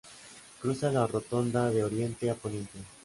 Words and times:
Cruza 0.61 0.91
la 0.91 1.05
Rotonda 1.05 1.69
de 1.69 1.83
oriente 1.83 2.31
a 2.31 2.33
poniente. 2.33 2.79